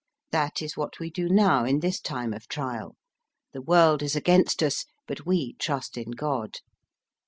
[0.31, 2.95] That is what we do now in this time of trial.
[3.53, 6.55] The world is against us, but we trust in God."